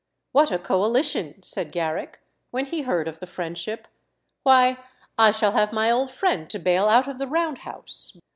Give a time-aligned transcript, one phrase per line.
[0.31, 3.87] "What a coalition!" said Garrick, when he heard of the friendship;
[4.41, 4.79] "why,
[5.15, 8.19] I shall have my old friend to bail out of the Round House."